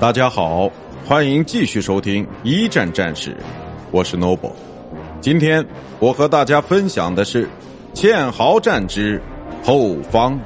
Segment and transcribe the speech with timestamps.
[0.00, 0.68] 大家好，
[1.06, 3.36] 欢迎继续收听一战战史，
[3.92, 4.50] 我是 Noble。
[5.20, 5.64] 今天
[6.00, 7.48] 我和大家分享的是
[7.94, 9.22] 堑壕战之
[9.62, 10.40] 后方。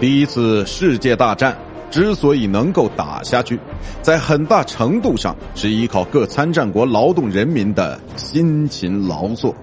[0.00, 1.56] 第一次世界大战
[1.92, 3.60] 之所以能够打下去，
[4.02, 9.54] 在很大程度上是依靠各参战国劳动人民的辛勤劳作，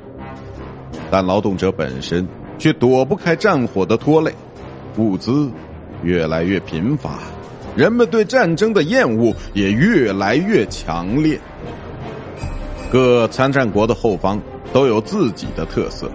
[1.11, 2.25] 但劳动者本身
[2.57, 4.34] 却躲不开战火的拖累，
[4.98, 5.49] 物资。
[6.03, 7.20] 越来越贫乏，
[7.75, 11.39] 人们对战争的厌恶也越来越强烈。
[12.91, 14.39] 各参战国的后方
[14.71, 16.11] 都有自己的特色，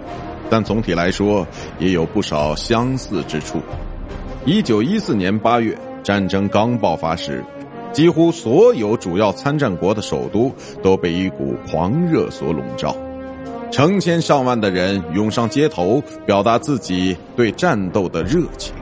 [0.49, 1.45] 但总体来说
[1.77, 3.59] 也有不少相似之处。
[4.45, 7.43] 一九一四年八月，战争刚爆发时，
[7.91, 12.95] 几乎所有主要参战国的首都都被一股狂热所笼罩，
[13.71, 18.75] 成千上万的人涌上街头，表达自己对战斗的热情。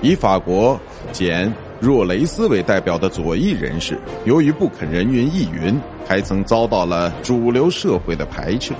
[0.00, 8.72] 以法国简若雷斯为代表的左翼人士，由于不肯人云亦云，还曾遭到了主流社会的排斥，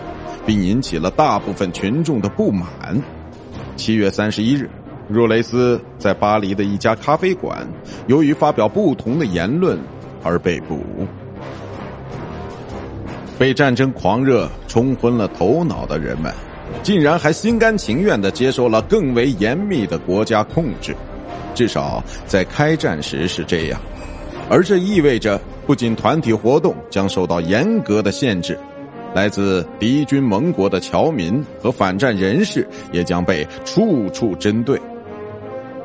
[0.46, 2.68] 并引起了大部分群众的不满。
[3.76, 4.70] 七月三十一日，
[5.08, 7.66] 若雷斯在巴黎的一家咖啡馆，
[8.06, 9.76] 由于发表不同的言论
[10.22, 10.78] 而被捕。
[13.42, 16.32] 被战争狂热冲昏了头脑的人们，
[16.84, 20.94] 竟然还心甘情愿地接受了更为严密的国家控制。
[21.52, 23.80] 至少在开战时是这样，
[24.48, 28.56] 而这意味着不仅团体活动将受到严格的限制，
[29.12, 34.80] 来自敌军盟国的侨民和反战人士也将被处处针对。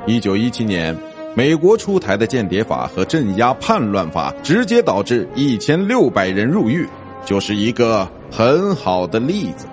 [0.05, 0.95] 一九一七年，
[1.33, 6.87] 美国出台的间谍法和镇压叛乱法直接导致一千六百人入狱，
[7.25, 9.67] 就是一个很好的例子。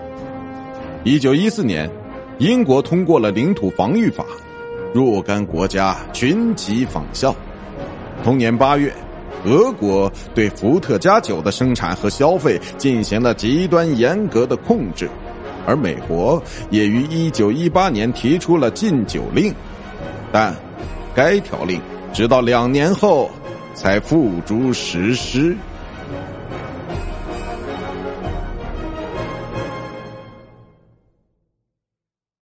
[1.05, 1.91] 一九一四年，
[2.39, 4.25] 英国通过了领土防御法。
[4.95, 7.35] 若干国家群起仿效。
[8.23, 8.95] 同年八月，
[9.45, 15.11] 俄国对伏特加酒的生产和消费进行了极端严格的控制，
[15.67, 16.41] 而美国
[16.71, 19.53] 也于一九一八年提出了禁酒令，
[20.31, 20.55] 但
[21.13, 21.81] 该条令
[22.13, 23.29] 直到两年后
[23.75, 25.57] 才付诸实施。